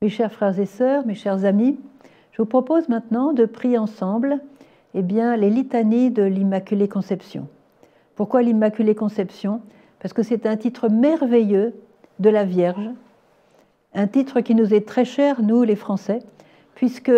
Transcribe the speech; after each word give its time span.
Mes 0.00 0.10
chers 0.10 0.32
frères 0.32 0.60
et 0.60 0.66
sœurs, 0.66 1.04
mes 1.06 1.16
chers 1.16 1.44
amis, 1.44 1.76
je 2.30 2.40
vous 2.40 2.46
propose 2.46 2.88
maintenant 2.88 3.32
de 3.32 3.46
prier 3.46 3.78
ensemble 3.78 4.38
eh 4.94 5.02
bien, 5.02 5.36
les 5.36 5.50
litanies 5.50 6.12
de 6.12 6.22
l'Immaculée 6.22 6.86
Conception. 6.86 7.48
Pourquoi 8.14 8.42
l'Immaculée 8.42 8.94
Conception? 8.94 9.60
Parce 9.98 10.14
que 10.14 10.22
c'est 10.22 10.46
un 10.46 10.56
titre 10.56 10.88
merveilleux 10.88 11.74
de 12.20 12.30
la 12.30 12.44
Vierge, 12.44 12.90
un 13.92 14.06
titre 14.06 14.40
qui 14.40 14.54
nous 14.54 14.72
est 14.72 14.86
très 14.86 15.04
cher, 15.04 15.42
nous 15.42 15.64
les 15.64 15.74
Français, 15.74 16.20
puisque 16.76 17.10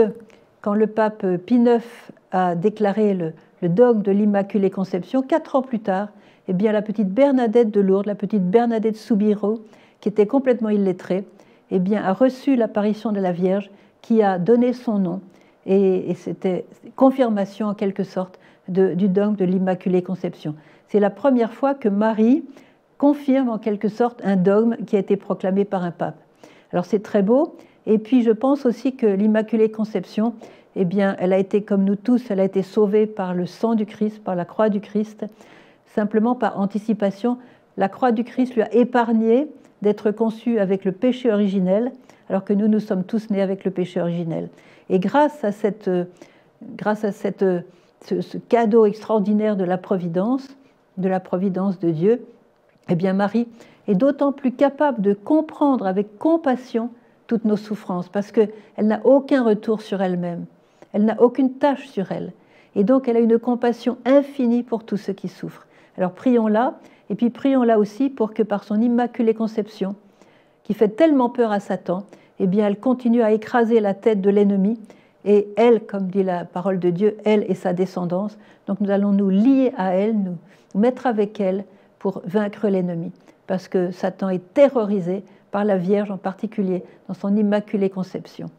quand 0.63 0.73
le 0.73 0.87
pape 0.87 1.27
Pie 1.45 1.57
IX 1.57 1.85
a 2.33 2.55
déclaré 2.55 3.13
le, 3.13 3.35
dogme 3.69 4.01
de 4.01 4.11
l'Immaculée 4.11 4.71
Conception, 4.71 5.21
quatre 5.21 5.55
ans 5.55 5.63
plus 5.63 5.81
tard, 5.81 6.09
eh 6.49 6.55
bien, 6.55 6.73
la 6.73 6.81
petite 6.81 7.11
Bernadette 7.11 7.71
de 7.71 7.81
Lourdes, 7.83 8.07
la 8.07 8.15
petite 8.15 8.51
Bernadette 8.51 8.97
Soubirot, 8.97 9.67
qui 10.01 10.09
était 10.09 10.27
complètement 10.27 10.71
illettrée, 10.71 11.27
eh 11.71 11.79
bien, 11.79 12.03
a 12.03 12.13
reçu 12.13 12.57
l'apparition 12.57 13.13
de 13.13 13.21
la 13.21 13.33
Vierge 13.33 13.71
qui 14.03 14.23
a 14.23 14.39
donné 14.39 14.73
son 14.73 14.99
nom. 14.99 15.21
Et, 15.67 16.15
c'était 16.15 16.65
confirmation 16.97 17.69
en 17.69 17.75
quelque 17.75 18.03
sorte 18.03 18.39
du 18.69 19.09
dogme 19.09 19.37
de 19.37 19.45
l'Immaculée 19.45 20.03
Conception. 20.03 20.55
C'est 20.89 21.01
la 21.01 21.11
première 21.11 21.53
fois 21.53 21.75
que 21.75 21.89
Marie 21.89 22.45
confirme 22.99 23.49
en 23.49 23.59
quelque 23.59 23.89
sorte 23.89 24.21
un 24.25 24.37
dogme 24.37 24.77
qui 24.87 24.97
a 24.97 24.99
été 24.99 25.17
proclamé 25.17 25.65
par 25.65 25.85
un 25.85 25.91
pape. 25.91 26.19
Alors 26.73 26.85
c'est 26.85 27.03
très 27.03 27.23
beau. 27.23 27.57
Et 27.87 27.99
puis 27.99 28.23
je 28.23 28.31
pense 28.31 28.67
aussi 28.67 28.97
que 28.97 29.07
l'Immaculée 29.07 29.71
Conception, 29.71 30.35
eh 30.77 30.85
bien, 30.85 31.17
elle 31.19 31.33
a 31.33 31.39
été 31.39 31.63
comme 31.63 31.85
nous 31.85 31.97
tous, 31.97 32.31
elle 32.31 32.41
a 32.41 32.45
été 32.45 32.63
sauvée 32.63 33.07
par 33.07 33.35
le 33.35 33.47
sang 33.47 33.75
du 33.75 33.87
Christ, 33.87 34.23
par 34.23 34.37
la 34.37 34.45
croix 34.45 34.69
du 34.69 34.81
Christ, 34.81 35.25
simplement 35.87 36.35
par 36.35 36.61
anticipation. 36.61 37.39
La 37.77 37.89
croix 37.89 38.13
du 38.13 38.25
Christ 38.25 38.55
lui 38.55 38.63
a 38.63 38.73
épargné 38.75 39.49
d'être 39.83 40.11
conçue 40.11 40.59
avec 40.59 40.85
le 40.85 40.93
péché 40.93 41.33
originel, 41.33 41.93
alors 42.29 42.45
que 42.45 42.53
nous, 42.53 42.69
nous 42.69 42.81
sommes 42.81 43.05
tous 43.05 43.31
nés 43.31 43.43
avec 43.43 43.65
le 43.65 43.71
péché 43.71 44.01
originel. 44.01 44.49
Et 44.89 44.99
grâce 44.99 45.45
à, 45.45 45.53
cette, 45.53 45.91
grâce 46.77 47.05
à 47.05 47.13
cette, 47.13 47.45
ce, 48.05 48.39
cadeau 48.49 48.87
extraordinaire 48.87 49.57
de 49.57 49.65
la 49.65 49.79
providence, 49.79 50.49
de 50.97 51.09
la 51.09 51.21
providence 51.21 51.79
de 51.79 51.91
Dieu, 51.91 52.25
eh 52.89 52.95
bien 52.95 53.13
Marie 53.13 53.49
est 53.89 53.95
d'autant 53.95 54.33
plus 54.33 54.53
capable 54.53 55.01
de 55.01 55.15
comprendre 55.15 55.87
avec 55.87 56.19
compassion 56.19 56.91
toutes 57.27 57.45
nos 57.45 57.57
souffrances, 57.57 58.09
parce 58.09 58.33
qu'elle 58.33 58.51
n'a 58.79 59.01
aucun 59.05 59.45
retour 59.45 59.83
sur 59.83 60.03
elle-même, 60.03 60.47
elle 60.93 61.05
n'a 61.05 61.21
aucune 61.21 61.53
tâche 61.55 61.89
sur 61.89 62.11
elle, 62.11 62.33
et 62.75 62.83
donc 62.83 63.09
elle 63.09 63.17
a 63.17 63.21
une 63.21 63.39
compassion 63.39 63.99
infinie 64.05 64.65
pour 64.65 64.85
tous 64.85 64.97
ceux 64.97 65.13
qui 65.13 65.29
souffrent. 65.29 65.67
Alors 65.97 66.13
prions-la, 66.13 66.79
et 67.11 67.17
puis 67.17 67.29
prions-la 67.29 67.79
aussi 67.79 68.09
pour 68.09 68.33
que 68.33 68.43
par 68.43 68.65
son 68.65 68.81
immaculée 68.81 69.35
conception, 69.35 69.97
qui 70.63 70.73
fait 70.75 70.89
tellement 70.89 71.29
peur 71.29 71.51
à 71.51 71.59
Satan, 71.59 72.05
eh 72.39 72.47
bien, 72.47 72.67
elle 72.69 72.79
continue 72.79 73.23
à 73.23 73.33
écraser 73.33 73.81
la 73.81 73.93
tête 73.93 74.21
de 74.21 74.31
l'ennemi. 74.31 74.81
Et 75.25 75.49
elle, 75.57 75.85
comme 75.85 76.07
dit 76.07 76.23
la 76.23 76.45
parole 76.45 76.79
de 76.79 76.89
Dieu, 76.89 77.17
elle 77.25 77.45
et 77.51 77.55
sa 77.55 77.73
descendance. 77.73 78.39
Donc 78.67 78.81
nous 78.81 78.91
allons 78.91 79.13
nous 79.13 79.29
lier 79.29 79.73
à 79.77 79.95
elle, 79.95 80.17
nous, 80.17 80.39
mettre 80.75 81.07
avec 81.07 81.41
elle 81.41 81.65
pour 81.99 82.23
vaincre 82.25 82.69
l'ennemi. 82.69 83.13
Parce 83.47 83.69
que 83.69 83.91
Satan 83.91 84.31
est 84.31 84.55
terrorisé 84.55 85.25
par 85.51 85.65
la 85.65 85.77
Vierge 85.77 86.13
en 86.13 86.17
particulier, 86.17 86.85
dans 87.09 87.15
son 87.15 87.37
immaculée 87.37 87.91
conception. 87.91 88.51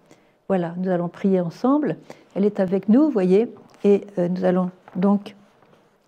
Voilà, 0.49 0.75
nous 0.77 0.89
allons 0.89 1.07
prier 1.07 1.39
ensemble. 1.39 1.95
Elle 2.35 2.43
est 2.43 2.59
avec 2.59 2.89
nous, 2.89 3.05
vous 3.05 3.11
voyez, 3.11 3.51
et 3.85 4.01
euh, 4.19 4.27
nous 4.27 4.43
allons 4.43 4.69
donc 4.95 5.35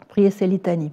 prier 0.10 0.30
ces 0.30 0.46
litanies. 0.46 0.92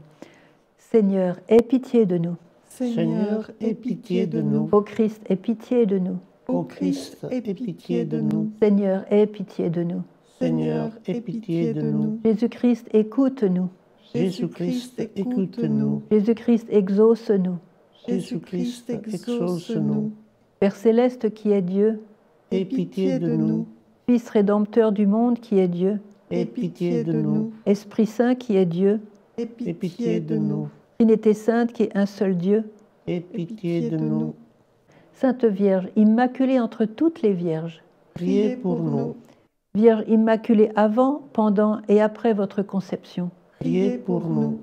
Seigneur, 0.90 1.36
aie 1.48 1.62
pitié 1.62 2.04
de 2.04 2.18
nous. 2.18 2.34
Seigneur, 2.68 3.52
aie 3.60 3.74
pitié 3.74 4.26
de 4.26 4.42
nous. 4.42 4.68
Ô 4.72 4.80
Christ, 4.82 5.22
aie 5.30 5.36
pitié 5.36 5.86
de 5.86 6.00
nous. 6.00 6.18
Ô 6.48 6.64
Christ, 6.64 7.24
aie 7.30 7.40
pitié 7.40 8.04
de 8.04 8.20
nous. 8.20 8.50
Seigneur, 8.60 9.04
aie 9.08 9.28
pitié 9.28 9.70
de 9.70 9.84
nous. 9.84 10.02
Seigneur, 10.40 10.90
aie 11.06 11.20
pitié 11.20 11.74
de 11.74 11.82
nous. 11.82 12.18
Jésus-Christ, 12.24 12.88
écoute-nous. 12.92 13.68
Jésus-Christ, 14.12 15.08
écoute-nous. 15.14 16.02
Jésus-Christ, 16.10 16.66
exauce-nous. 16.70 17.58
Jésus-Christ, 18.08 18.90
exauce-nous. 18.90 20.10
Père 20.58 20.74
céleste 20.74 21.32
qui 21.32 21.52
est 21.52 21.62
Dieu, 21.62 22.00
aie 22.50 22.64
pitié 22.64 23.20
de 23.20 23.36
nous. 23.36 23.68
Fils 24.08 24.28
rédempteur 24.28 24.90
du 24.90 25.06
monde 25.06 25.38
qui 25.38 25.60
est 25.60 25.68
Dieu, 25.68 26.00
aie 26.32 26.46
pitié 26.46 27.04
de 27.04 27.12
nous. 27.12 27.52
Esprit 27.64 28.06
Saint 28.06 28.34
qui 28.34 28.56
est 28.56 28.66
Dieu, 28.66 28.98
aie 29.38 29.46
pitié 29.46 30.18
de 30.18 30.36
nous. 30.36 30.68
Trinité 31.00 31.32
sainte 31.32 31.72
qui 31.72 31.84
est 31.84 31.96
un 31.96 32.04
seul 32.04 32.36
Dieu, 32.36 32.70
aie 33.06 33.20
pitié 33.20 33.88
de 33.88 33.96
nous. 33.96 34.34
Sainte 35.14 35.46
Vierge, 35.46 35.88
immaculée 35.96 36.60
entre 36.60 36.84
toutes 36.84 37.22
les 37.22 37.32
vierges, 37.32 37.82
priez 38.12 38.54
pour 38.56 38.80
nous. 38.80 39.16
Vierge 39.74 40.04
immaculée 40.08 40.70
avant, 40.76 41.22
pendant 41.32 41.80
et 41.88 42.02
après 42.02 42.34
votre 42.34 42.60
conception, 42.60 43.30
priez 43.60 43.96
pour 43.96 44.26
nous. 44.26 44.58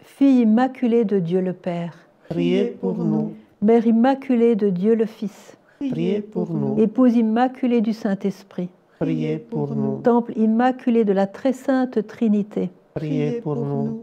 Fille 0.00 0.40
immaculée 0.40 1.04
de 1.04 1.20
Dieu 1.20 1.40
le 1.40 1.52
Père, 1.52 1.96
priez 2.28 2.64
pour 2.64 2.96
nous. 2.96 3.34
Mère 3.62 3.86
immaculée 3.86 4.56
de 4.56 4.68
Dieu 4.68 4.96
le 4.96 5.06
Fils, 5.06 5.56
priez 5.78 6.22
pour 6.22 6.50
nous. 6.50 6.76
Épouse 6.80 7.14
immaculée 7.14 7.82
du 7.82 7.92
Saint-Esprit, 7.92 8.68
priez 8.98 9.38
pour 9.38 9.76
nous. 9.76 10.00
Temple 10.02 10.36
immaculé 10.36 11.04
de 11.04 11.12
la 11.12 11.28
très 11.28 11.52
sainte 11.52 12.04
Trinité, 12.08 12.70
priez 12.96 13.40
pour 13.40 13.54
nous. 13.54 14.02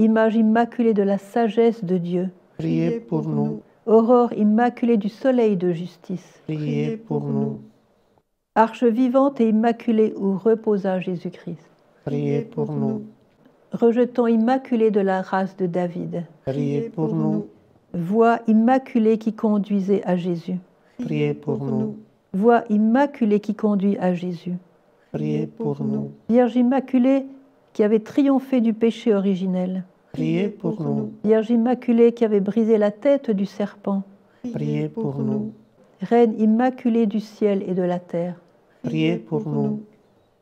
Image 0.00 0.34
immaculée 0.34 0.94
de 0.94 1.02
la 1.02 1.18
sagesse 1.18 1.84
de 1.84 1.98
Dieu, 1.98 2.30
priez 2.56 3.00
pour 3.00 3.28
nous. 3.28 3.60
Aurore 3.84 4.32
immaculée 4.32 4.96
du 4.96 5.10
soleil 5.10 5.58
de 5.58 5.72
justice, 5.72 6.40
priez 6.46 6.96
pour 6.96 7.20
nous. 7.20 7.60
Arche 8.54 8.84
vivante 8.84 9.42
et 9.42 9.48
immaculée 9.50 10.14
où 10.16 10.38
reposa 10.38 11.00
Jésus-Christ, 11.00 11.70
priez 12.06 12.40
pour 12.40 12.72
nous. 12.72 13.02
Rejeton 13.72 14.26
immaculé 14.26 14.90
de 14.90 15.00
la 15.00 15.20
race 15.20 15.54
de 15.58 15.66
David, 15.66 16.24
priez 16.46 16.88
pour 16.88 17.14
nous. 17.14 17.48
Voix 17.92 18.38
immaculée 18.46 19.18
qui 19.18 19.34
conduisait 19.34 20.02
à 20.06 20.16
Jésus, 20.16 20.56
priez 20.98 21.34
pour 21.34 21.62
nous. 21.62 21.98
Voix 22.32 22.64
immaculée 22.70 23.40
qui 23.40 23.54
conduit 23.54 23.98
à 23.98 24.14
Jésus, 24.14 24.54
priez 25.12 25.46
pour 25.46 25.84
nous. 25.84 26.12
Vierge 26.30 26.56
immaculée 26.56 27.26
qui 27.74 27.82
avait 27.82 28.00
triomphé 28.00 28.60
du 28.60 28.72
péché 28.72 29.14
originel, 29.14 29.84
Priez 30.12 30.48
pour 30.48 30.82
nous. 30.82 31.12
Vierge 31.24 31.50
Immaculée 31.50 32.12
qui 32.12 32.24
avait 32.24 32.40
brisé 32.40 32.78
la 32.78 32.90
tête 32.90 33.30
du 33.30 33.46
serpent. 33.46 34.02
Priez 34.52 34.88
pour 34.88 35.18
nous. 35.18 35.52
Reine 36.00 36.34
Immaculée 36.38 37.06
du 37.06 37.20
ciel 37.20 37.62
et 37.66 37.74
de 37.74 37.82
la 37.82 37.98
terre. 37.98 38.40
Priez 38.82 39.16
pour 39.16 39.48
nous. 39.48 39.82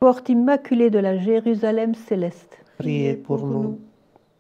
Porte 0.01 0.29
Immaculée 0.29 0.91
de 0.91 0.99
la 0.99 1.19
Jérusalem 1.19 1.95
céleste. 1.95 2.59
Priez 2.79 3.15
pour 3.15 3.47
nous. 3.47 3.79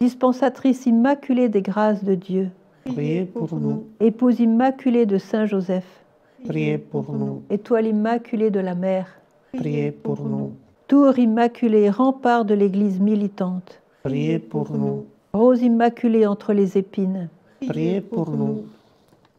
Dispensatrice 0.00 0.86
Immaculée 0.86 1.48
des 1.48 1.62
grâces 1.62 2.04
de 2.04 2.14
Dieu. 2.14 2.50
Priez 2.84 3.24
pour 3.24 3.54
nous. 3.56 3.84
Épouse 4.00 4.40
Immaculée 4.40 5.06
de 5.06 5.18
Saint 5.18 5.46
Joseph. 5.46 6.04
Priez 6.44 6.78
pour 6.78 7.12
nous. 7.12 7.42
Étoile 7.50 7.88
Immaculée 7.88 8.50
de 8.50 8.60
la 8.60 8.74
mer. 8.74 9.20
Priez 9.52 9.90
pour 9.90 10.22
nous. 10.22 10.52
Tour 10.86 11.18
Immaculée, 11.18 11.90
rempart 11.90 12.44
de 12.44 12.54
l'Église 12.54 13.00
militante. 13.00 13.82
Priez 14.04 14.38
pour 14.38 14.70
nous. 14.72 15.04
Rose 15.32 15.62
immaculée 15.62 16.26
entre 16.26 16.52
les 16.52 16.78
épines. 16.78 17.28
Priez 17.66 18.00
pour 18.00 18.30
nous. 18.30 18.64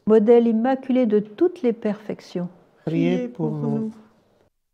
Modèle 0.05 0.47
immaculé 0.47 1.05
de 1.05 1.19
toutes 1.19 1.61
les 1.61 1.73
perfections. 1.73 2.47
Priez 2.85 3.27
pour 3.27 3.51
nous. 3.51 3.91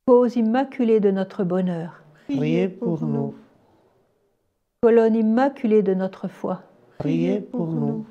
Cause 0.08 0.36
immaculée 0.36 1.00
de 1.00 1.12
notre 1.12 1.44
bonheur. 1.44 2.02
Priez 2.28 2.68
pour 2.68 3.02
nous. 3.02 3.34
Colonne 4.82 5.16
immaculée 5.16 5.84
de 5.84 5.94
notre 5.94 6.28
foi. 6.28 6.64
Priez 6.98 7.40
pour 7.40 7.68
nous. 7.68 8.06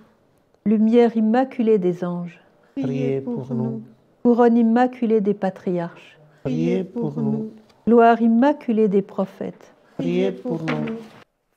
Lumière 0.67 1.17
immaculée 1.17 1.79
des 1.79 2.05
anges. 2.05 2.41
Priez 2.75 3.21
pour 3.21 3.55
nous. 3.55 3.83
Couronne 4.23 4.57
immaculée 4.57 5.21
des 5.21 5.35
patriarches. 5.35 6.19
Priez 6.43 6.85
pour 6.85 7.21
nous. 7.21 7.51
Gloire 7.87 8.21
immaculée 8.23 8.89
des 8.89 9.03
prophètes. 9.03 9.75
Priez 9.99 10.33
pour 10.33 10.63
nous. 10.63 10.97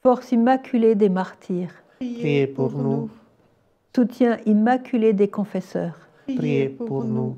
Force 0.08 0.32
immaculée 0.32 0.96
des 0.96 1.10
martyrs. 1.10 1.84
Priez 2.00 2.48
pour 2.48 2.72
nous. 2.72 3.10
Soutien 3.94 4.38
immaculé 4.46 5.12
des 5.12 5.28
confesseurs. 5.28 6.08
Priez 6.34 6.70
pour 6.70 7.04
nous. 7.04 7.36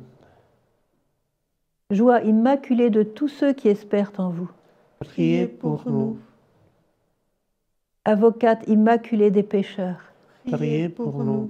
Joie 1.89 2.21
immaculée 2.21 2.92
de 2.92 3.01
tous 3.01 3.27
ceux 3.27 3.54
qui 3.54 3.69
espèrent 3.69 4.12
en 4.19 4.30
vous. 4.30 4.51
Priez 5.00 5.48
pour 5.48 5.89
nous. 5.89 6.19
Avocate 8.06 8.68
immaculée 8.68 9.31
des 9.31 9.42
pécheurs. 9.42 10.13
Priez 10.51 10.89
pour 10.89 11.24
nous. 11.24 11.50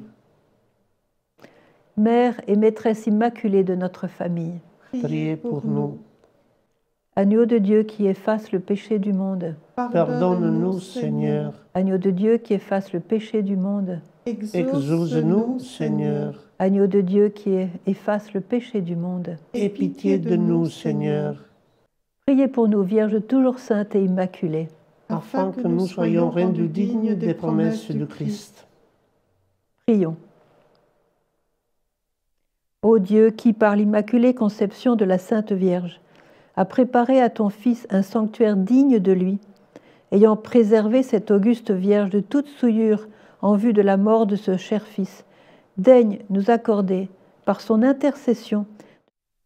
Mère 1.98 2.40
et 2.48 2.56
maîtresse 2.56 3.08
immaculée 3.08 3.66
de 3.66 3.76
notre 3.76 4.08
famille. 4.08 4.62
Priez 4.94 5.36
pour 5.36 5.66
nous. 5.66 5.98
Agneau 7.20 7.46
de 7.46 7.58
Dieu 7.58 7.84
qui 7.84 8.08
efface 8.08 8.54
le 8.54 8.62
péché 8.62 8.98
du 8.98 9.12
monde. 9.12 9.58
Pardonne-nous, 9.76 10.80
Seigneur. 10.80 11.52
Agneau 11.74 11.98
de 11.98 12.12
Dieu 12.12 12.38
qui 12.38 12.54
efface 12.54 12.94
le 12.94 13.02
péché 13.02 13.42
du 13.44 13.58
monde. 13.58 14.00
Exauce-nous, 14.26 15.60
Seigneur. 15.60 16.42
Agneau 16.60 16.88
de 16.88 17.02
Dieu 17.02 17.28
qui 17.28 17.68
efface 17.86 18.32
le 18.32 18.40
péché 18.40 18.80
du 18.80 18.96
monde. 18.96 19.36
Aie 19.54 19.68
pitié 19.68 20.18
de 20.18 20.38
nous, 20.38 20.68
Seigneur, 20.68 21.44
Priez 22.26 22.48
pour 22.48 22.70
nous, 22.70 22.84
Vierge 22.84 23.28
toujours 23.28 23.60
sainte 23.60 23.96
et 23.96 24.02
immaculée. 24.06 24.70
afin 25.10 25.52
que 25.52 25.68
nous 25.68 25.88
soyons 25.88 26.30
rendus 26.30 26.70
dignes 26.70 27.16
des 27.16 27.34
promesses 27.34 27.92
du 27.92 28.06
Christ. 28.06 28.66
Prions. 29.86 30.16
Ô 32.82 32.98
Dieu 32.98 33.32
qui, 33.32 33.52
par 33.52 33.76
l'immaculée 33.76 34.34
conception 34.34 34.96
de 34.96 35.04
la 35.04 35.18
Sainte 35.18 35.52
Vierge, 35.52 36.00
a 36.60 36.66
préparé 36.66 37.22
à 37.22 37.30
ton 37.30 37.48
Fils 37.48 37.88
un 37.90 38.02
sanctuaire 38.02 38.58
digne 38.58 39.00
de 39.00 39.14
lui, 39.14 39.40
ayant 40.12 40.36
préservé 40.36 41.04
cette 41.04 41.32
auguste 41.32 41.72
Vierge 41.72 42.10
de 42.10 42.20
toute 42.20 42.50
souillure 42.50 43.08
en 43.42 43.56
vue 43.56 43.72
de 43.72 43.82
la 43.82 43.96
mort 43.96 44.26
de 44.26 44.36
ce 44.36 44.58
cher 44.58 44.84
Fils, 44.86 45.24
daigne 45.78 46.20
nous 46.30 46.52
accorder, 46.52 47.08
par 47.46 47.62
son 47.62 47.82
intercession, 47.82 48.66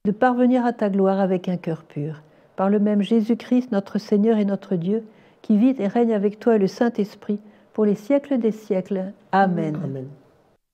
de 0.05 0.11
parvenir 0.11 0.65
à 0.65 0.73
ta 0.73 0.89
gloire 0.89 1.19
avec 1.19 1.49
un 1.49 1.57
cœur 1.57 1.83
pur. 1.83 2.23
Par 2.55 2.71
le 2.71 2.79
même 2.79 3.03
Jésus-Christ, 3.03 3.71
notre 3.71 3.99
Seigneur 3.99 4.39
et 4.39 4.45
notre 4.45 4.75
Dieu, 4.75 5.03
qui 5.43 5.55
vit 5.55 5.75
et 5.77 5.85
règne 5.85 6.15
avec 6.15 6.39
toi 6.39 6.55
et 6.55 6.59
le 6.59 6.65
Saint-Esprit, 6.65 7.39
pour 7.73 7.85
les 7.85 7.93
siècles 7.93 8.39
des 8.39 8.51
siècles. 8.51 9.13
Amen. 9.31 9.77
Amen. 9.83 10.07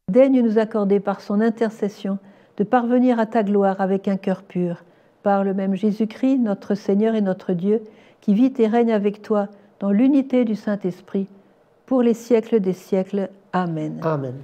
Daigne 0.09 0.41
nous 0.41 0.57
accorder 0.57 1.01
par 1.01 1.19
son 1.19 1.41
intercession 1.41 2.17
de 2.55 2.63
parvenir 2.63 3.19
à 3.19 3.25
ta 3.25 3.43
gloire 3.43 3.81
avec 3.81 4.07
un 4.07 4.15
cœur 4.15 4.41
pur. 4.43 4.85
Par 5.23 5.43
le 5.43 5.53
même 5.53 5.75
Jésus-Christ, 5.75 6.37
notre 6.37 6.75
Seigneur 6.75 7.15
et 7.15 7.21
notre 7.21 7.53
Dieu, 7.53 7.81
qui 8.21 8.33
vit 8.33 8.53
et 8.57 8.67
règne 8.67 8.91
avec 8.91 9.21
toi 9.21 9.47
dans 9.79 9.91
l'unité 9.91 10.45
du 10.45 10.55
Saint-Esprit, 10.55 11.27
pour 11.85 12.01
les 12.01 12.13
siècles 12.13 12.59
des 12.59 12.73
siècles. 12.73 13.29
Amen. 13.53 13.99
Amen. 14.03 14.35